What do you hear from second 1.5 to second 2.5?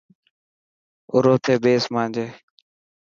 ٻيسن مانجي.